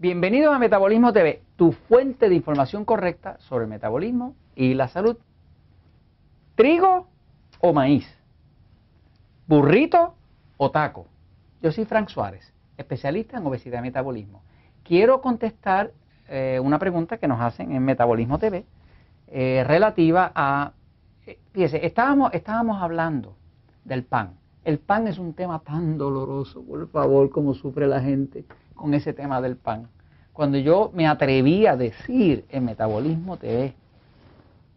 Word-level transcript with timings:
Bienvenidos 0.00 0.54
a 0.54 0.58
Metabolismo 0.58 1.12
TV, 1.12 1.42
tu 1.56 1.72
fuente 1.72 2.30
de 2.30 2.34
información 2.34 2.86
correcta 2.86 3.36
sobre 3.40 3.64
el 3.64 3.70
metabolismo 3.70 4.34
y 4.56 4.72
la 4.72 4.88
salud. 4.88 5.18
¿Trigo 6.54 7.06
o 7.60 7.74
maíz? 7.74 8.08
¿Burrito 9.46 10.14
o 10.56 10.70
taco? 10.70 11.06
Yo 11.60 11.70
soy 11.70 11.84
Frank 11.84 12.08
Suárez, 12.08 12.50
especialista 12.78 13.36
en 13.36 13.46
obesidad 13.46 13.80
y 13.80 13.82
metabolismo. 13.82 14.42
Quiero 14.84 15.20
contestar 15.20 15.90
eh, 16.30 16.58
una 16.64 16.78
pregunta 16.78 17.18
que 17.18 17.28
nos 17.28 17.38
hacen 17.38 17.70
en 17.70 17.84
Metabolismo 17.84 18.38
TV 18.38 18.64
eh, 19.26 19.64
relativa 19.66 20.32
a... 20.34 20.72
Eh, 21.26 21.38
fíjese, 21.52 21.84
estábamos, 21.84 22.32
estábamos 22.32 22.80
hablando 22.80 23.36
del 23.84 24.04
pan. 24.04 24.38
El 24.64 24.78
pan 24.78 25.08
es 25.08 25.18
un 25.18 25.34
tema 25.34 25.58
tan 25.58 25.98
doloroso, 25.98 26.62
por 26.62 26.88
favor, 26.88 27.28
como 27.28 27.52
sufre 27.52 27.86
la 27.86 28.00
gente 28.00 28.46
con 28.80 28.94
ese 28.94 29.12
tema 29.12 29.42
del 29.42 29.56
pan. 29.56 29.88
Cuando 30.40 30.56
yo 30.56 30.90
me 30.94 31.06
atreví 31.06 31.66
a 31.66 31.76
decir 31.76 32.46
en 32.48 32.64
Metabolismo 32.64 33.36
TV 33.36 33.74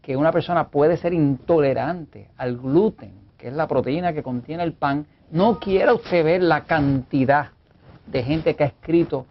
que 0.02 0.18
una 0.18 0.30
persona 0.30 0.68
puede 0.68 0.98
ser 0.98 1.14
intolerante 1.14 2.28
al 2.36 2.58
gluten, 2.58 3.14
que 3.38 3.48
es 3.48 3.54
la 3.54 3.66
proteína 3.66 4.12
que 4.12 4.24
contiene 4.24 4.64
el 4.64 4.74
pan, 4.74 5.06
no 5.32 5.62
quiera 5.62 5.94
usted 5.94 6.22
ver 6.22 6.44
la 6.44 6.66
cantidad 6.66 7.52
de 8.08 8.24
gente 8.24 8.58
que 8.58 8.66
ha 8.66 8.68
escrito 8.68 9.26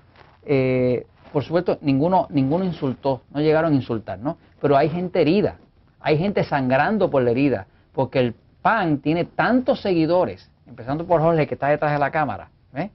eh, 0.47 1.05
por 1.35 1.45
supuesto, 1.45 1.77
ninguno, 1.83 2.29
ninguno 2.31 2.65
insultó, 2.65 3.21
no 3.30 3.43
llegaron 3.43 3.75
a 3.75 3.77
insultar, 3.77 4.19
¿no? 4.19 4.39
Pero 4.59 4.79
hay 4.79 4.89
gente 4.89 5.21
herida, 5.21 5.57
hay 6.01 6.17
gente 6.17 6.45
sangrando 6.45 7.11
por 7.11 7.23
la 7.23 7.33
herida, 7.33 7.67
porque 7.93 8.21
el 8.21 8.35
PAN 8.63 9.01
tiene 9.01 9.27
tantos 9.27 9.83
seguidores, 9.83 10.51
empezando 10.67 11.05
por 11.07 11.21
Jorge 11.21 11.46
que 11.46 11.57
está 11.57 11.69
detrás 11.69 11.93
de 11.93 11.99
la 11.99 12.11
cámara, 12.11 12.49
¿eh? 12.74 12.89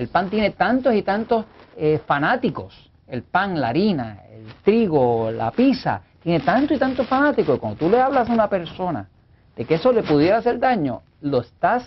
El 0.00 0.08
PAN 0.08 0.30
tiene 0.30 0.52
tantos 0.52 0.94
y 0.94 1.02
tantos 1.02 1.44
eh, 1.76 2.00
fanáticos, 2.06 2.90
el 3.06 3.22
pan, 3.22 3.60
la 3.60 3.68
harina, 3.68 4.20
el 4.30 4.46
trigo, 4.64 5.30
la 5.30 5.50
pizza, 5.50 6.00
tiene 6.22 6.40
tantos 6.40 6.74
y 6.74 6.80
tantos 6.80 7.06
fanáticos, 7.06 7.58
cuando 7.58 7.80
tú 7.80 7.90
le 7.90 8.00
hablas 8.00 8.30
a 8.30 8.32
una 8.32 8.48
persona 8.48 9.06
de 9.54 9.66
que 9.66 9.74
eso 9.74 9.92
le 9.92 10.02
pudiera 10.02 10.38
hacer 10.38 10.58
daño, 10.58 11.02
lo 11.20 11.42
estás 11.42 11.86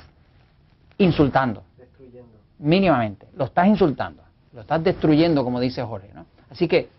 insultando. 1.00 1.64
Destruyendo. 1.76 2.30
Mínimamente, 2.60 3.30
lo 3.36 3.46
estás 3.46 3.66
insultando. 3.66 4.22
Lo 4.54 4.62
estás 4.62 4.84
destruyendo, 4.84 5.44
como 5.44 5.60
dice 5.60 5.82
Jorge. 5.82 6.12
¿no? 6.14 6.28
Así 6.52 6.68
que 6.68 6.90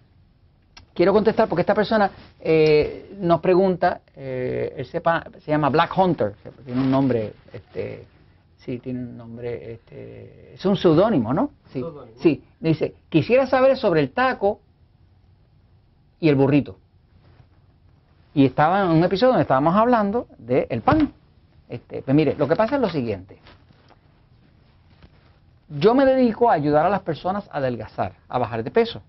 quiero 0.93 1.13
contestar 1.13 1.49
porque 1.49 1.61
esta 1.61 1.77
persona 1.77 2.11
eh, 2.41 3.15
nos 3.21 3.41
pregunta, 3.41 4.01
eh, 4.17 4.75
él 4.79 4.87
sepa, 4.87 5.23
se 5.45 5.53
llama 5.53 5.69
Black 5.69 5.97
Hunter, 5.97 6.35
tiene 6.65 6.81
un 6.81 6.91
nombre, 6.91 7.35
este, 7.53 8.05
sí, 8.65 8.79
tiene 8.79 9.01
un 9.01 9.17
nombre, 9.17 9.73
este, 9.73 10.55
es 10.55 10.65
un 10.65 10.77
seudónimo, 10.77 11.35
¿no? 11.35 11.51
Sí, 11.73 11.85
sí, 12.17 12.45
dice, 12.61 12.95
quisiera 13.09 13.47
saber 13.47 13.77
sobre 13.77 14.01
el 14.01 14.11
taco 14.11 14.61
y 16.21 16.29
el 16.29 16.35
burrito. 16.35 16.79
Y 18.33 18.45
estaba 18.47 18.83
en 18.83 18.91
un 18.91 19.05
episodio 19.05 19.29
donde 19.29 19.43
estábamos 19.43 19.77
hablando 19.77 20.27
del 20.39 20.81
pan. 20.83 21.13
Este, 21.69 22.03
pues 22.03 22.15
mire, 22.15 22.35
lo 22.37 22.49
que 22.49 22.57
pasa 22.57 22.77
es 22.77 22.81
lo 22.81 22.89
siguiente. 22.89 23.39
Yo 25.69 25.95
me 25.95 26.05
dedico 26.05 26.51
a 26.51 26.55
ayudar 26.55 26.87
a 26.87 26.89
las 26.89 27.03
personas 27.03 27.49
a 27.53 27.59
adelgazar, 27.59 28.13
a 28.29 28.39
bajar 28.39 28.63
de 28.63 28.71
peso. 28.71 29.03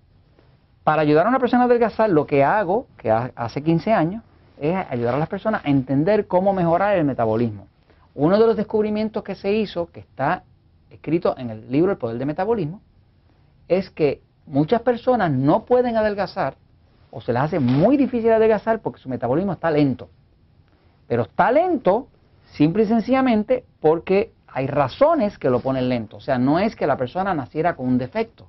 Para 0.84 1.02
ayudar 1.02 1.26
a 1.26 1.28
una 1.28 1.40
persona 1.40 1.62
a 1.62 1.66
adelgazar, 1.66 2.10
lo 2.10 2.26
que 2.26 2.44
hago, 2.44 2.86
que 2.96 3.10
hace 3.10 3.62
15 3.62 3.92
años, 3.92 4.22
es 4.58 4.74
ayudar 4.88 5.14
a 5.14 5.18
las 5.18 5.28
personas 5.28 5.64
a 5.64 5.68
entender 5.68 6.26
cómo 6.26 6.52
mejorar 6.52 6.96
el 6.96 7.04
metabolismo. 7.04 7.66
Uno 8.16 8.38
de 8.38 8.46
los 8.46 8.56
descubrimientos 8.56 9.22
que 9.22 9.34
se 9.34 9.52
hizo, 9.52 9.90
que 9.92 10.00
está 10.00 10.42
escrito 10.90 11.36
en 11.36 11.50
el 11.50 11.70
libro 11.70 11.92
El 11.92 11.98
Poder 11.98 12.16
del 12.16 12.26
Metabolismo, 12.26 12.80
es 13.68 13.90
que 13.90 14.22
muchas 14.46 14.80
personas 14.80 15.30
no 15.30 15.66
pueden 15.66 15.98
adelgazar 15.98 16.56
o 17.10 17.20
se 17.20 17.34
les 17.34 17.42
hace 17.42 17.60
muy 17.60 17.98
difícil 17.98 18.32
adelgazar 18.32 18.80
porque 18.80 19.00
su 19.00 19.10
metabolismo 19.10 19.52
está 19.52 19.70
lento. 19.70 20.08
Pero 21.06 21.22
está 21.22 21.52
lento 21.52 22.08
simple 22.52 22.84
y 22.84 22.86
sencillamente 22.86 23.64
porque 23.80 24.32
hay 24.46 24.66
razones 24.66 25.36
que 25.36 25.50
lo 25.50 25.60
ponen 25.60 25.90
lento. 25.90 26.16
O 26.16 26.20
sea, 26.20 26.38
no 26.38 26.58
es 26.58 26.74
que 26.74 26.86
la 26.86 26.96
persona 26.96 27.34
naciera 27.34 27.76
con 27.76 27.86
un 27.86 27.98
defecto. 27.98 28.46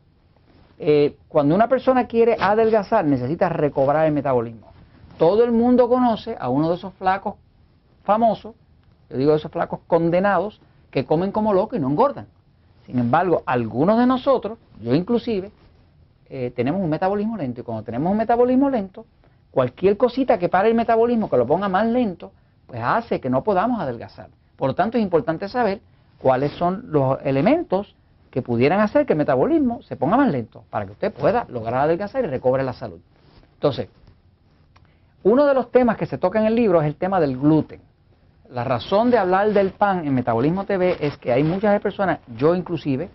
Eh, 0.80 1.18
cuando 1.28 1.56
una 1.56 1.68
persona 1.68 2.08
quiere 2.08 2.38
adelgazar, 2.40 3.04
necesita 3.04 3.50
recobrar 3.50 4.06
el 4.06 4.14
metabolismo. 4.14 4.72
Todo 5.18 5.44
el 5.44 5.52
mundo 5.52 5.90
conoce 5.90 6.38
a 6.40 6.48
uno 6.48 6.70
de 6.70 6.76
esos 6.76 6.94
flacos 6.94 7.36
famosos, 8.04 8.56
yo 9.10 9.18
digo 9.18 9.34
esos 9.34 9.52
flacos 9.52 9.80
condenados, 9.88 10.62
que 10.92 11.06
comen 11.06 11.32
como 11.32 11.54
locos 11.54 11.78
y 11.78 11.82
no 11.82 11.90
engordan. 11.90 12.28
Sin 12.86 13.00
embargo, 13.00 13.44
algunos 13.46 14.00
de 14.00 14.06
nosotros, 14.06 14.58
yo 14.82 14.96
inclusive, 14.96 15.52
eh, 16.30 16.52
tenemos 16.56 16.82
un 16.82 16.90
metabolismo 16.90 17.38
lento. 17.38 17.62
Y 17.62 17.64
cuando 17.64 17.84
tenemos 17.84 18.12
un 18.12 18.18
metabolismo 18.18 18.70
lento, 18.70 19.06
cualquier 19.52 19.98
cosita 19.98 20.38
que 20.40 20.50
pare 20.50 20.70
el 20.70 20.76
metabolismo, 20.76 21.30
que 21.30 21.38
lo 21.38 21.46
ponga 21.46 21.70
más 21.70 21.88
lento, 21.88 22.32
pues 22.66 22.82
hace 22.84 23.20
que 23.20 23.30
no 23.30 23.44
podamos 23.44 23.80
adelgazar. 23.80 24.30
Por 24.56 24.70
lo 24.70 24.76
tanto, 24.76 24.98
es 24.98 25.04
importante 25.04 25.48
saber 25.50 25.82
cuáles 26.20 26.52
son 26.54 26.86
los 26.88 27.20
elementos 27.24 27.96
que 28.32 28.42
pudieran 28.42 28.80
hacer 28.82 29.06
que 29.06 29.14
el 29.14 29.18
metabolismo 29.18 29.82
se 29.82 29.96
ponga 29.96 30.18
más 30.18 30.32
lento 30.32 30.64
para 30.70 30.86
que 30.86 30.92
usted 30.92 31.14
pueda 31.14 31.46
lograr 31.50 31.82
adelgazar 31.82 32.24
y 32.24 32.28
recobre 32.28 32.64
la 32.64 32.74
salud. 32.74 33.00
Entonces, 33.54 33.88
uno 35.24 35.46
de 35.46 35.54
los 35.54 35.72
temas 35.72 35.98
que 35.98 36.06
se 36.06 36.18
toca 36.18 36.40
en 36.40 36.46
el 36.46 36.56
libro 36.56 36.82
es 36.82 36.88
el 36.88 36.96
tema 36.96 37.20
del 37.20 37.38
gluten. 37.38 37.82
La 38.52 38.64
razón 38.64 39.12
de 39.12 39.18
hablar 39.18 39.52
del 39.52 39.72
pan 39.72 40.08
en 40.08 40.14
Metabolismo 40.14 40.66
TV 40.66 40.98
es 41.00 41.18
que 41.18 41.34
hay 41.34 41.44
muchas 41.44 41.80
personas, 41.82 42.20
yo 42.38 42.56
inclusive, 42.56 43.10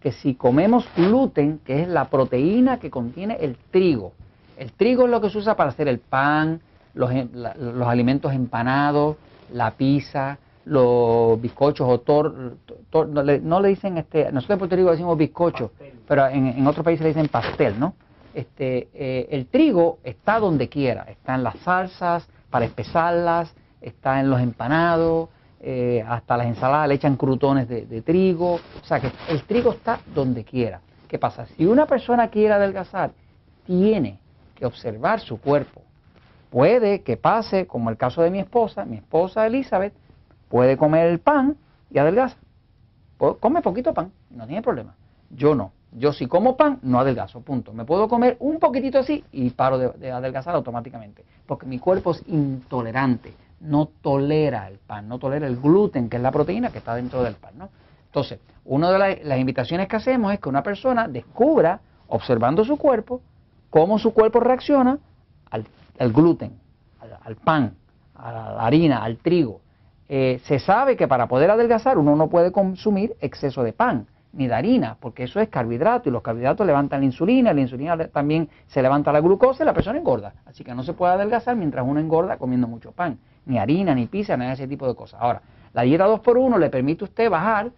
que 0.00 0.12
si 0.12 0.34
comemos 0.34 0.86
gluten, 0.96 1.60
que 1.64 1.82
es 1.82 1.88
la 1.88 2.06
proteína 2.06 2.78
que 2.78 2.90
contiene 2.90 3.36
el 3.40 3.56
trigo, 3.70 4.12
el 4.56 4.72
trigo 4.72 5.04
es 5.04 5.10
lo 5.10 5.20
que 5.20 5.30
se 5.30 5.38
usa 5.38 5.56
para 5.56 5.70
hacer 5.70 5.88
el 5.88 5.98
pan, 5.98 6.60
los, 6.94 7.10
los 7.32 7.88
alimentos 7.88 8.32
empanados, 8.32 9.16
la 9.52 9.72
pizza, 9.72 10.38
los 10.64 11.40
bizcochos 11.40 11.88
o 11.88 12.00
tor, 12.00 12.56
no, 12.92 13.60
le, 13.60 13.68
dicen, 13.68 13.98
este, 13.98 14.30
nosotros 14.32 14.54
en 14.54 14.58
Puerto 14.58 14.76
Rico 14.76 14.90
decimos 14.90 15.18
bizcocho, 15.18 15.72
pero 16.06 16.26
en, 16.28 16.46
en 16.46 16.66
otros 16.66 16.84
países 16.84 17.02
le 17.02 17.08
dicen 17.08 17.28
pastel, 17.28 17.78
¿no? 17.78 17.94
Este, 18.32 18.88
eh, 18.94 19.28
el 19.30 19.46
trigo 19.46 19.98
está 20.02 20.38
donde 20.40 20.68
quiera, 20.68 21.04
está 21.04 21.34
en 21.34 21.44
las 21.44 21.58
salsas 21.58 22.26
para 22.50 22.64
espesarlas, 22.64 23.54
está 23.84 24.20
en 24.20 24.30
los 24.30 24.40
empanados, 24.40 25.28
eh, 25.60 26.04
hasta 26.06 26.36
las 26.36 26.46
ensaladas 26.46 26.88
le 26.88 26.94
echan 26.94 27.16
crutones 27.16 27.68
de, 27.68 27.86
de, 27.86 28.02
trigo, 28.02 28.54
o 28.54 28.84
sea 28.84 29.00
que 29.00 29.10
el 29.28 29.42
trigo 29.44 29.72
está 29.72 30.00
donde 30.14 30.44
quiera. 30.44 30.80
¿Qué 31.08 31.18
pasa? 31.18 31.46
Si 31.46 31.64
una 31.64 31.86
persona 31.86 32.28
quiere 32.28 32.54
adelgazar, 32.54 33.12
tiene 33.66 34.18
que 34.54 34.66
observar 34.66 35.20
su 35.20 35.40
cuerpo. 35.40 35.82
Puede 36.50 37.02
que 37.02 37.16
pase, 37.16 37.66
como 37.66 37.90
el 37.90 37.96
caso 37.96 38.22
de 38.22 38.30
mi 38.30 38.38
esposa, 38.38 38.84
mi 38.84 38.96
esposa 38.96 39.46
Elizabeth, 39.46 39.94
puede 40.48 40.76
comer 40.76 41.08
el 41.08 41.18
pan 41.18 41.56
y 41.90 41.98
adelgaza. 41.98 42.36
Come 43.16 43.62
poquito 43.62 43.94
pan, 43.94 44.12
no 44.30 44.46
tiene 44.46 44.62
problema. 44.62 44.94
Yo 45.30 45.54
no. 45.54 45.72
Yo 45.96 46.12
si 46.12 46.26
como 46.26 46.56
pan, 46.56 46.80
no 46.82 46.98
adelgazo, 46.98 47.40
punto. 47.40 47.72
Me 47.72 47.84
puedo 47.84 48.08
comer 48.08 48.36
un 48.40 48.58
poquitito 48.58 48.98
así 48.98 49.24
y 49.30 49.50
paro 49.50 49.78
de, 49.78 50.10
adelgazar 50.10 50.54
automáticamente. 50.54 51.24
Porque 51.46 51.66
mi 51.66 51.78
cuerpo 51.78 52.10
es 52.10 52.22
intolerante, 52.26 53.32
no 53.64 53.86
tolera 53.86 54.68
el 54.68 54.78
pan, 54.78 55.08
no 55.08 55.18
tolera 55.18 55.46
el 55.46 55.56
gluten, 55.56 56.08
que 56.08 56.16
es 56.16 56.22
la 56.22 56.30
proteína 56.30 56.70
que 56.70 56.78
está 56.78 56.94
dentro 56.94 57.22
del 57.22 57.34
pan. 57.34 57.58
¿no? 57.58 57.68
Entonces, 58.06 58.38
una 58.64 58.90
de 58.90 59.24
las 59.24 59.38
invitaciones 59.38 59.88
que 59.88 59.96
hacemos 59.96 60.32
es 60.32 60.40
que 60.40 60.48
una 60.48 60.62
persona 60.62 61.08
descubra, 61.08 61.80
observando 62.08 62.64
su 62.64 62.76
cuerpo, 62.76 63.20
cómo 63.70 63.98
su 63.98 64.12
cuerpo 64.12 64.40
reacciona 64.40 64.98
al, 65.50 66.12
gluten, 66.12 66.58
al 67.22 67.36
pan, 67.36 67.74
a 68.14 68.32
la 68.32 68.66
harina, 68.66 69.02
al 69.02 69.16
trigo. 69.18 69.60
Eh, 70.08 70.40
se 70.44 70.58
sabe 70.58 70.96
que 70.96 71.08
para 71.08 71.26
poder 71.26 71.50
adelgazar 71.50 71.98
uno 71.98 72.14
no 72.14 72.28
puede 72.28 72.52
consumir 72.52 73.16
exceso 73.20 73.62
de 73.62 73.72
pan 73.72 74.06
ni 74.32 74.46
de 74.46 74.54
harina, 74.54 74.96
porque 75.00 75.24
eso 75.24 75.40
es 75.40 75.48
carbohidrato 75.48 76.08
y 76.08 76.12
los 76.12 76.22
carbohidratos 76.22 76.66
levantan 76.66 77.00
la 77.00 77.06
insulina, 77.06 77.52
la 77.52 77.60
insulina 77.60 77.96
también 78.08 78.48
se 78.66 78.82
levanta 78.82 79.12
la 79.12 79.20
glucosa 79.20 79.62
y 79.62 79.66
la 79.66 79.72
persona 79.72 79.98
engorda. 79.98 80.34
Así 80.44 80.64
que 80.64 80.74
no 80.74 80.82
se 80.82 80.92
puede 80.92 81.14
adelgazar 81.14 81.56
mientras 81.56 81.86
uno 81.86 82.00
engorda 82.00 82.36
comiendo 82.36 82.66
mucho 82.66 82.92
pan, 82.92 83.18
ni 83.46 83.58
harina, 83.58 83.94
ni 83.94 84.06
pizza, 84.06 84.36
ni 84.36 84.46
ese 84.46 84.66
tipo 84.66 84.86
de 84.86 84.94
cosas. 84.94 85.20
Ahora, 85.20 85.42
la 85.72 85.82
dieta 85.82 86.06
2x1 86.06 86.58
le 86.58 86.70
permite 86.70 87.04
a 87.04 87.08
usted 87.08 87.30
bajar 87.30 87.70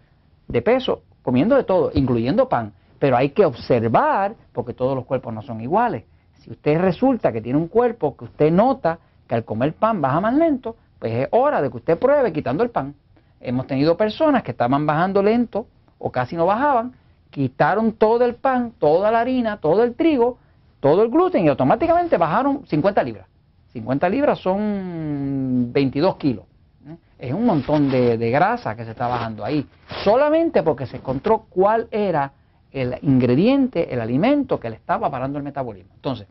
de 0.47 0.61
peso 0.61 1.01
comiendo 1.21 1.55
de 1.55 1.63
todo, 1.63 1.91
incluyendo 1.93 2.47
pan, 2.47 2.73
pero 2.99 3.17
hay 3.17 3.31
que 3.31 3.45
observar, 3.45 4.35
porque 4.53 4.73
todos 4.73 4.95
los 4.95 5.05
cuerpos 5.05 5.33
no 5.33 5.41
son 5.41 5.61
iguales. 5.61 6.03
Si 6.39 6.51
usted 6.51 6.79
resulta 6.79 7.31
que 7.31 7.41
tiene 7.41 7.59
un 7.59 7.67
cuerpo 7.67 8.15
que 8.15 8.25
usted 8.25 8.51
nota 8.51 8.99
que 9.27 9.35
al 9.35 9.43
comer 9.43 9.73
pan 9.73 10.01
baja 10.01 10.21
más 10.21 10.33
lento, 10.33 10.77
pues 10.99 11.13
es 11.13 11.27
hora 11.31 11.61
de 11.61 11.69
que 11.69 11.77
usted 11.77 11.99
pruebe 11.99 12.31
quitando 12.31 12.63
el 12.63 12.69
pan. 12.69 12.95
Hemos 13.41 13.67
tenido 13.67 13.97
personas 13.97 14.43
que 14.43 14.51
estaban 14.51 14.85
bajando 14.85 15.21
lento 15.21 15.67
o 15.99 16.11
casi 16.11 16.35
no 16.35 16.45
bajaban, 16.45 16.93
quitaron 17.29 17.93
todo 17.93 18.25
el 18.25 18.35
pan, 18.35 18.71
toda 18.79 19.11
la 19.11 19.19
harina, 19.19 19.57
todo 19.57 19.83
el 19.83 19.95
trigo, 19.95 20.37
todo 20.79 21.03
el 21.03 21.09
gluten 21.09 21.45
y 21.45 21.49
automáticamente 21.49 22.17
bajaron 22.17 22.65
50 22.65 23.03
libras. 23.03 23.27
50 23.73 24.09
libras 24.09 24.39
son 24.39 25.69
22 25.71 26.15
kilos. 26.17 26.45
¿eh? 26.87 26.95
Es 27.19 27.33
un 27.33 27.45
montón 27.45 27.89
de, 27.89 28.17
grasa 28.31 28.75
que 28.75 28.85
se 28.85 28.91
está 28.91 29.07
bajando 29.07 29.43
ahí. 29.43 29.65
Solamente 30.03 30.63
porque 30.63 30.85
se 30.85 30.97
encontró 30.97 31.45
cuál 31.49 31.87
era 31.91 32.31
el 32.71 32.97
ingrediente, 33.01 33.93
el 33.93 34.01
alimento 34.01 34.59
que 34.59 34.69
le 34.69 34.75
estaba 34.75 35.09
parando 35.09 35.37
el 35.37 35.43
metabolismo. 35.43 35.93
Entonces, 35.95 36.27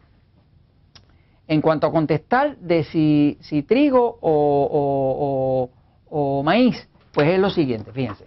en 1.49 1.61
cuanto 1.61 1.87
a 1.87 1.93
contestar 1.93 2.57
de 2.57 2.85
si, 2.85 3.39
si 3.41 3.63
trigo 3.63 4.19
o, 4.21 5.71
o, 6.09 6.43
maíz, 6.43 6.89
pues 7.13 7.29
es 7.29 7.39
lo 7.39 7.51
siguiente, 7.51 7.93
fíjense. 7.93 8.25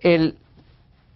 El, 0.00 0.36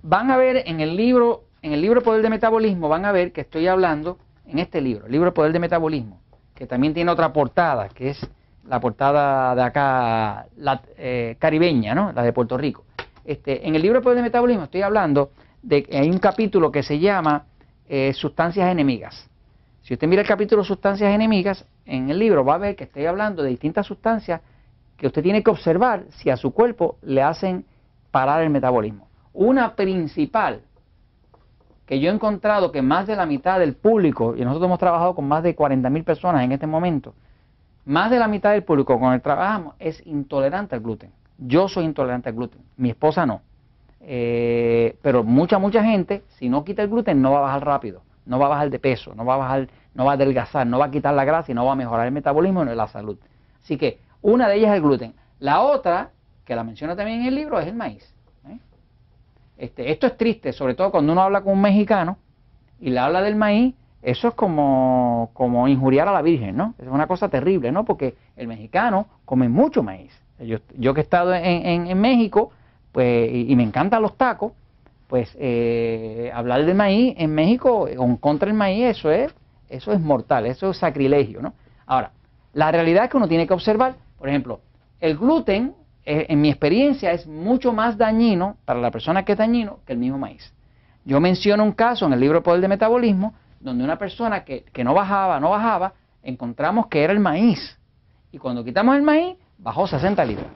van 0.03 0.31
a 0.31 0.37
ver 0.37 0.63
en 0.67 0.81
el 0.81 0.97
libro, 0.97 1.45
en 1.63 1.73
el 1.73 1.81
libro 1.81 2.03
Poder 2.03 2.23
de 2.23 2.31
Metabolismo, 2.31 2.89
van 2.89 3.05
a 3.05 3.13
ver 3.13 3.33
que 3.33 3.41
estoy 3.43 3.67
hablando, 3.67 4.19
en 4.47 4.59
este 4.59 4.81
libro, 4.81 5.07
el 5.07 5.13
libro 5.13 5.35
Poder 5.35 5.53
de 5.53 5.59
Metabolismo, 5.59 6.21
que 6.57 6.67
también 6.67 6.95
tiene 6.95 7.11
otra 7.11 7.33
portada, 7.33 7.89
que 7.91 8.11
es 8.11 8.31
la 8.67 8.81
portada 8.81 9.55
de 9.55 9.63
acá, 9.63 10.47
la 10.57 10.83
eh, 10.97 11.37
caribeña, 11.39 11.95
¿no? 11.95 12.13
la 12.13 12.23
de 12.23 12.33
Puerto 12.33 12.57
Rico. 12.57 12.85
Este, 13.25 13.69
en 13.69 13.77
el 13.77 13.83
libro 13.83 14.01
Poder 14.03 14.17
de 14.17 14.23
Metabolismo 14.23 14.65
estoy 14.65 14.83
hablando 14.83 15.31
de 15.63 15.83
que 15.83 15.99
hay 15.99 16.11
un 16.11 16.19
capítulo 16.19 16.73
que 16.73 16.83
se 16.83 16.99
llama 16.99 17.45
eh, 17.89 18.13
Sustancias 18.15 18.69
Enemigas. 18.71 19.29
Si 19.83 19.95
usted 19.95 20.09
mira 20.09 20.23
el 20.23 20.29
capítulo 20.29 20.65
Sustancias 20.65 21.15
Enemigas, 21.15 21.65
en 21.85 22.11
el 22.11 22.19
libro 22.19 22.45
va 22.45 22.55
a 22.55 22.59
ver 22.59 22.75
que 22.75 22.85
estoy 22.85 23.07
hablando 23.07 23.43
de 23.43 23.51
distintas 23.51 23.87
sustancias 23.87 24.41
que 24.97 25.07
usted 25.07 25.23
tiene 25.23 25.43
que 25.43 25.51
observar 25.51 26.05
si 26.11 26.31
a 26.31 26.37
su 26.37 26.53
cuerpo 26.53 26.97
le 27.03 27.23
hacen 27.23 27.65
parar 28.11 28.43
el 28.43 28.51
metabolismo. 28.51 29.09
Una 29.35 29.75
principal 29.77 30.63
que 31.87 32.01
yo 32.01 32.11
he 32.11 32.15
encontrado 32.15 32.73
que 32.73 32.83
más 32.83 33.07
de 33.07 33.17
la 33.17 33.27
mitad 33.27 33.59
del 33.61 33.75
público, 33.75 34.35
y 34.37 34.45
nosotros 34.45 34.67
hemos 34.67 34.79
trabajado 34.79 35.15
con 35.15 35.27
más 35.27 35.43
de 35.43 35.57
40.000 35.57 36.05
personas 36.05 36.45
en 36.45 36.53
este 36.53 36.67
momento, 36.67 37.15
más 37.85 38.11
de 38.11 38.19
la 38.19 38.27
mitad 38.27 38.53
del 38.53 38.65
público 38.65 38.99
con 38.99 39.13
el 39.13 39.21
que 39.21 39.25
trabajamos 39.25 39.77
es 39.79 40.05
intolerante 40.07 40.75
al 40.75 40.81
gluten. 40.81 41.13
Yo 41.39 41.69
soy 41.69 41.85
intolerante 41.85 42.29
al 42.29 42.35
gluten, 42.35 42.61
mi 42.77 42.91
esposa 42.91 43.25
no. 43.25 43.43
Eh, 44.01 44.97
pero 45.01 45.23
mucha, 45.23 45.59
mucha 45.59 45.83
gente, 45.83 46.25
si 46.29 46.49
no 46.49 46.65
quita 46.65 46.83
el 46.83 46.89
gluten, 46.89 47.23
no 47.23 47.31
va 47.31 47.39
a 47.39 47.43
bajar 47.43 47.65
rápido, 47.65 48.03
no 48.25 48.39
va 48.41 48.47
a 48.47 48.51
bajar 48.51 48.71
de 48.71 48.79
peso, 48.81 49.15
no 49.15 49.25
va 49.25 49.35
a 49.35 49.39
bajar, 49.39 49.69
no 49.95 50.05
va 50.05 50.13
a 50.13 50.15
adelgazar, 50.15 50.67
no 50.67 50.79
va 50.79 50.87
a 50.87 50.91
quitar 50.91 51.15
la 51.15 51.25
grasa 51.25 51.53
y 51.53 51.55
no 51.55 51.65
va 51.65 51.73
a 51.73 51.77
mejorar 51.77 52.07
el 52.07 52.13
metabolismo 52.13 52.65
ni 52.65 52.75
la 52.75 52.89
salud. 52.89 53.17
Así 53.63 53.77
que 53.77 54.01
una 54.23 54.49
de 54.49 54.57
ellas 54.57 54.71
es 54.71 54.77
el 54.77 54.83
gluten. 54.83 55.15
La 55.39 55.61
otra, 55.61 56.11
que 56.45 56.57
la 56.57 56.65
menciona 56.65 56.97
también 56.97 57.21
en 57.21 57.27
el 57.27 57.35
libro, 57.37 57.61
es 57.61 57.69
el 57.69 57.75
maíz. 57.75 58.16
Este, 59.57 59.91
esto 59.91 60.07
es 60.07 60.17
triste, 60.17 60.53
sobre 60.53 60.75
todo 60.75 60.91
cuando 60.91 61.13
uno 61.13 61.23
habla 61.23 61.41
con 61.41 61.55
un 61.55 61.63
mexicano 61.63 62.19
y 62.81 62.91
le 62.91 62.99
habla 62.99 63.23
del 63.23 63.37
maíz, 63.37 63.75
eso 64.03 64.29
es 64.29 64.35
como, 64.35 65.31
como 65.33 65.67
injuriar 65.67 66.09
a 66.09 66.13
la 66.13 66.23
Virgen, 66.23 66.57
¿no? 66.57 66.75
Es 66.79 66.87
una 66.87 67.07
cosa 67.07 67.29
terrible, 67.29 67.73
¿no? 67.73 67.85
Porque 67.85 68.15
el 68.37 68.47
mexicano 68.47 69.07
come 69.25 69.49
mucho 69.49 69.83
maíz. 69.83 70.13
Yo, 70.39 70.59
yo 70.77 70.95
que 70.95 71.01
he 71.01 71.03
estado 71.03 71.35
en, 71.35 71.87
en, 71.87 72.01
México, 72.01 72.53
pues, 72.93 73.31
y, 73.33 73.57
me 73.57 73.63
encantan 73.63 74.03
los 74.03 74.17
tacos, 74.17 74.53
pues 75.09 75.35
eh, 75.41 76.31
hablar 76.35 76.65
de 76.67 76.75
maíz 76.75 77.15
en 77.17 77.35
México 77.35 77.89
o 77.97 78.17
contra 78.19 78.49
el 78.49 78.55
maíz, 78.55 78.99
eso 78.99 79.11
es, 79.11 79.35
eso 79.69 79.93
es 79.93 80.01
mortal, 80.01 80.47
eso 80.47 80.71
es 80.71 80.77
sacrilegio, 80.77 81.41
¿no? 81.41 81.55
Ahora, 81.87 82.13
la 82.53 82.71
realidad 82.71 83.05
es 83.05 83.11
que 83.11 83.17
uno 83.17 83.29
tiene 83.29 83.47
que 83.47 83.55
observar, 83.55 83.97
por 84.19 84.29
ejemplo, 84.29 84.61
el 85.01 85.17
gluten, 85.17 85.75
en 86.07 86.41
mi 86.41 86.49
experiencia, 86.49 87.11
es 87.13 87.27
mucho 87.27 87.73
más 87.73 87.99
dañino 87.99 88.57
para 88.65 88.81
la 88.81 88.91
persona 88.91 89.25
que 89.25 89.33
es 89.33 89.39
dañino 89.39 89.81
que 89.85 89.93
el 89.93 89.99
mismo 89.99 90.19
maíz. 90.19 90.53
Yo 91.05 91.21
menciono 91.21 91.65
un 91.65 91.73
caso 91.73 92.07
en 92.07 92.13
el 92.13 92.21
libro 92.21 92.43
Poder 92.43 92.61
de 92.61 92.69
Metabolismo, 92.69 93.35
donde 93.61 93.85
una 93.85 93.99
persona 93.99 94.45
que, 94.45 94.65
que 94.73 94.85
no 94.85 94.95
bajaba, 94.95 95.41
no 95.41 95.51
bajaba, 95.51 95.95
encontramos 96.23 96.87
que 96.87 97.03
era 97.03 97.13
el 97.13 97.21
maíz. 97.21 97.79
Y 98.31 98.39
cuando 98.39 98.65
quitamos 98.65 98.97
el 98.97 99.03
maíz, 99.03 99.37
bajó 99.59 99.87
60 99.87 100.25
libras, 100.25 100.47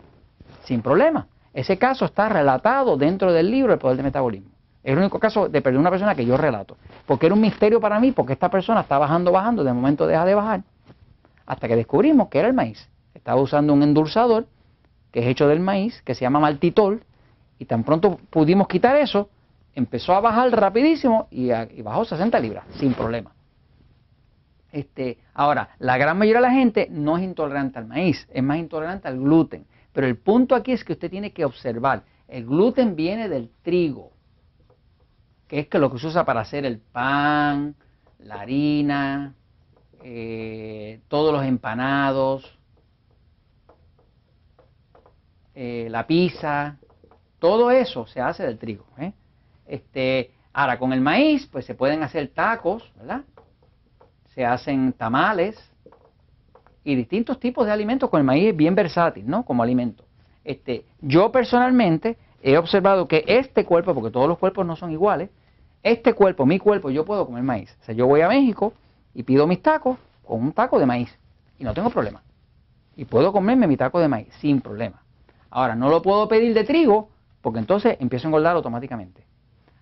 sin 0.64 0.82
problema. 0.82 1.26
Ese 1.52 1.78
caso 1.78 2.04
está 2.04 2.28
relatado 2.28 2.96
dentro 2.96 3.32
del 3.32 3.50
libro 3.50 3.72
El 3.72 3.78
Poder 3.78 3.96
del 3.96 4.04
Metabolismo. 4.04 4.50
Es 4.82 4.92
el 4.92 4.98
único 4.98 5.18
caso 5.18 5.48
de 5.48 5.60
perder 5.60 5.80
una 5.80 5.90
persona 5.90 6.14
que 6.14 6.24
yo 6.24 6.36
relato. 6.36 6.76
Porque 7.06 7.26
era 7.26 7.34
un 7.34 7.40
misterio 7.40 7.80
para 7.80 7.98
mí, 7.98 8.12
porque 8.12 8.32
esta 8.32 8.48
persona 8.48 8.80
está 8.80 8.98
bajando, 8.98 9.32
bajando, 9.32 9.64
de 9.64 9.72
momento 9.72 10.06
deja 10.06 10.24
de 10.24 10.34
bajar, 10.34 10.62
hasta 11.44 11.68
que 11.68 11.76
descubrimos 11.76 12.28
que 12.28 12.38
era 12.38 12.48
el 12.48 12.54
maíz. 12.54 12.88
Estaba 13.14 13.40
usando 13.40 13.72
un 13.72 13.82
endulzador 13.82 14.46
que 15.12 15.20
es 15.20 15.26
hecho 15.26 15.48
del 15.48 15.60
maíz, 15.60 16.02
que 16.02 16.14
se 16.14 16.22
llama 16.22 16.40
maltitol, 16.40 17.02
y 17.58 17.64
tan 17.66 17.84
pronto 17.84 18.18
pudimos 18.30 18.68
quitar 18.68 18.96
eso, 18.96 19.28
empezó 19.74 20.14
a 20.14 20.20
bajar 20.20 20.50
rapidísimo 20.50 21.28
y, 21.30 21.50
bajó 21.82 22.04
60 22.04 22.38
libras, 22.40 22.64
sin 22.78 22.94
problema. 22.94 23.32
Este, 24.72 25.18
ahora, 25.34 25.70
la 25.78 25.98
gran 25.98 26.16
mayoría 26.16 26.40
de 26.40 26.48
la 26.48 26.54
gente 26.54 26.88
no 26.90 27.16
es 27.16 27.24
intolerante 27.24 27.78
al 27.78 27.86
maíz, 27.86 28.26
es 28.32 28.42
más 28.42 28.58
intolerante 28.58 29.08
al 29.08 29.18
gluten. 29.18 29.66
Pero 29.92 30.06
el 30.06 30.16
punto 30.16 30.54
aquí 30.54 30.72
es 30.72 30.84
que 30.84 30.92
usted 30.92 31.10
tiene 31.10 31.32
que 31.32 31.44
observar, 31.44 32.04
el 32.28 32.46
gluten 32.46 32.94
viene 32.94 33.28
del 33.28 33.50
trigo, 33.62 34.12
que 35.48 35.60
es 35.60 35.68
que 35.68 35.80
lo 35.80 35.90
que 35.90 35.98
se 35.98 36.06
usa 36.06 36.24
para 36.24 36.40
hacer 36.40 36.64
el 36.64 36.78
pan, 36.78 37.74
la 38.20 38.40
harina, 38.40 39.34
eh, 40.04 41.00
todos 41.08 41.32
los 41.32 41.44
empanados, 41.44 42.59
eh, 45.54 45.88
la 45.90 46.06
pizza, 46.06 46.78
todo 47.38 47.70
eso 47.70 48.06
se 48.06 48.20
hace 48.20 48.44
del 48.44 48.58
trigo. 48.58 48.84
¿eh? 48.98 49.12
Este, 49.66 50.32
ahora, 50.52 50.78
con 50.78 50.92
el 50.92 51.00
maíz, 51.00 51.46
pues 51.46 51.64
se 51.64 51.74
pueden 51.74 52.02
hacer 52.02 52.28
tacos. 52.28 52.92
Se 54.34 54.44
hacen 54.44 54.92
tamales 54.92 55.58
y 56.84 56.94
distintos 56.94 57.38
tipos 57.38 57.66
de 57.66 57.72
alimentos 57.72 58.08
con 58.08 58.20
el 58.20 58.26
maíz 58.26 58.48
es 58.48 58.56
bien 58.56 58.74
versátil, 58.74 59.26
¿no? 59.26 59.44
Como 59.44 59.62
alimento. 59.62 60.04
Este, 60.44 60.84
yo 61.00 61.30
personalmente 61.30 62.16
he 62.42 62.56
observado 62.56 63.06
que 63.06 63.24
este 63.26 63.64
cuerpo, 63.64 63.94
porque 63.94 64.10
todos 64.10 64.28
los 64.28 64.38
cuerpos 64.38 64.64
no 64.66 64.76
son 64.76 64.90
iguales, 64.90 65.30
este 65.82 66.14
cuerpo, 66.14 66.46
mi 66.46 66.58
cuerpo, 66.58 66.90
yo 66.90 67.04
puedo 67.04 67.26
comer 67.26 67.42
maíz. 67.42 67.76
O 67.80 67.84
sea, 67.84 67.94
yo 67.94 68.06
voy 68.06 68.20
a 68.20 68.28
México 68.28 68.72
y 69.14 69.22
pido 69.22 69.46
mis 69.46 69.62
tacos 69.62 69.98
con 70.24 70.40
un 70.40 70.52
taco 70.52 70.78
de 70.78 70.86
maíz 70.86 71.16
y 71.58 71.64
no 71.64 71.74
tengo 71.74 71.90
problema. 71.90 72.22
Y 72.96 73.04
puedo 73.04 73.32
comerme 73.32 73.66
mi 73.66 73.76
taco 73.76 74.00
de 74.00 74.08
maíz 74.08 74.28
sin 74.40 74.60
problema. 74.60 75.02
Ahora, 75.50 75.74
no 75.74 75.88
lo 75.88 76.02
puedo 76.02 76.28
pedir 76.28 76.54
de 76.54 76.64
trigo 76.64 77.08
porque 77.42 77.58
entonces 77.58 77.96
empiezo 78.00 78.26
a 78.26 78.28
engordar 78.28 78.56
automáticamente. 78.56 79.24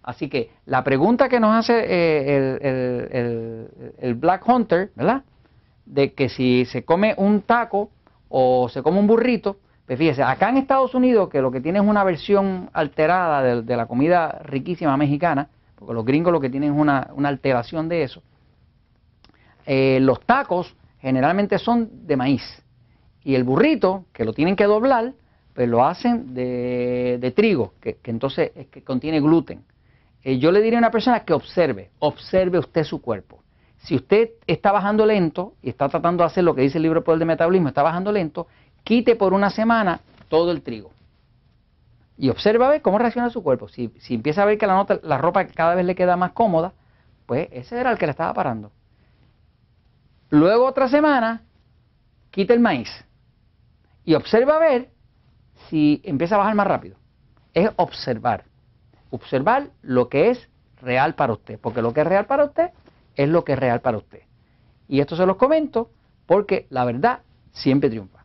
Así 0.02 0.28
que 0.28 0.52
la 0.64 0.84
pregunta 0.84 1.28
que 1.28 1.40
nos 1.40 1.54
hace 1.54 1.84
eh, 1.86 3.68
el, 3.98 4.14
Black 4.14 4.48
Hunter, 4.48 4.90
¿verdad? 4.96 5.22
De 5.84 6.14
que 6.14 6.28
si 6.28 6.64
se 6.64 6.84
come 6.84 7.14
un 7.18 7.42
taco 7.42 7.90
o 8.28 8.68
se 8.68 8.82
come 8.82 8.98
un 8.98 9.06
burrito, 9.06 9.58
pues 9.86 9.98
fíjese, 9.98 10.22
acá 10.22 10.48
en 10.48 10.58
Estados 10.58 10.94
Unidos, 10.94 11.28
que 11.28 11.42
lo 11.42 11.50
que 11.50 11.60
tiene 11.60 11.78
es 11.78 11.84
una 11.84 12.04
versión 12.04 12.70
alterada 12.72 13.62
de, 13.62 13.76
la 13.76 13.86
comida 13.86 14.40
riquísima 14.44 14.96
mexicana, 14.96 15.48
porque 15.74 15.94
los 15.94 16.04
gringos 16.04 16.32
lo 16.32 16.40
que 16.40 16.50
tienen 16.50 16.72
es 16.72 16.78
una, 16.78 17.10
alteración 17.24 17.88
de 17.88 18.02
eso, 18.02 18.22
eh, 19.66 19.98
los 20.00 20.20
tacos 20.20 20.74
generalmente 21.00 21.58
son 21.58 22.06
de 22.06 22.16
maíz. 22.16 22.62
Y 23.24 23.34
el 23.34 23.44
burrito, 23.44 24.04
que 24.12 24.24
lo 24.24 24.32
tienen 24.32 24.56
que 24.56 24.64
doblar, 24.64 25.12
pues 25.58 25.68
lo 25.68 25.84
hacen 25.84 26.34
de, 26.34 27.32
trigo, 27.34 27.72
que, 27.80 27.96
que 27.96 28.12
entonces 28.12 28.52
es 28.54 28.68
que 28.68 28.84
contiene 28.84 29.20
gluten. 29.20 29.64
Eh, 30.22 30.38
yo 30.38 30.52
le 30.52 30.60
diría 30.60 30.78
a 30.78 30.82
una 30.82 30.92
persona 30.92 31.24
que 31.24 31.32
observe, 31.32 31.90
observe 31.98 32.60
usted 32.60 32.84
su 32.84 33.02
cuerpo. 33.02 33.42
Si 33.78 33.96
usted 33.96 34.30
está 34.46 34.70
bajando 34.70 35.04
lento 35.04 35.54
y 35.60 35.70
está 35.70 35.88
tratando 35.88 36.22
de 36.22 36.28
hacer 36.28 36.44
lo 36.44 36.54
que 36.54 36.62
dice 36.62 36.78
el 36.78 36.84
libro 36.84 37.02
Poder 37.02 37.18
de 37.18 37.24
Metabolismo, 37.24 37.66
está 37.66 37.82
bajando 37.82 38.12
lento, 38.12 38.46
quite 38.84 39.16
por 39.16 39.32
una 39.32 39.50
semana 39.50 39.98
todo 40.28 40.52
el 40.52 40.62
trigo. 40.62 40.92
Y 42.16 42.28
observa 42.28 42.68
a 42.68 42.70
ver 42.70 42.80
cómo 42.80 43.00
reacciona 43.00 43.28
su 43.28 43.42
cuerpo. 43.42 43.66
Si, 43.66 43.90
empieza 44.10 44.42
a 44.42 44.44
ver 44.44 44.58
que 44.58 44.66
la, 44.68 44.74
nota, 44.74 45.00
la 45.02 45.18
ropa 45.18 45.44
cada 45.48 45.74
vez 45.74 45.84
le 45.84 45.96
queda 45.96 46.16
más 46.16 46.30
cómoda, 46.34 46.72
pues 47.26 47.48
ese 47.50 47.80
era 47.80 47.90
el 47.90 47.98
que 47.98 48.06
le 48.06 48.12
estaba 48.12 48.32
parando. 48.32 48.70
Luego 50.30 50.66
otra 50.66 50.86
semana, 50.86 51.42
quite 52.30 52.54
el 52.54 52.60
maíz. 52.60 53.04
Y 54.04 54.14
observa 54.14 54.54
a 54.54 54.60
ver 54.60 54.90
si 55.68 56.00
empieza 56.04 56.34
a 56.34 56.38
bajar 56.38 56.54
más 56.54 56.66
rápido. 56.66 56.96
Es 57.54 57.70
observar 57.76 58.44
observar 59.10 59.70
lo 59.82 60.08
que 60.08 60.30
es 60.30 60.48
real 60.80 61.14
para 61.14 61.32
usted, 61.32 61.58
porque 61.60 61.82
lo 61.82 61.92
que 61.92 62.02
es 62.02 62.06
real 62.06 62.26
para 62.26 62.44
usted 62.44 62.70
es 63.16 63.28
lo 63.28 63.44
que 63.44 63.52
es 63.52 63.58
real 63.58 63.80
para 63.80 63.98
usted. 63.98 64.22
Y 64.88 65.00
esto 65.00 65.16
se 65.16 65.26
los 65.26 65.36
comento 65.36 65.90
porque 66.26 66.66
la 66.70 66.84
verdad 66.84 67.20
siempre 67.52 67.90
triunfa. 67.90 68.17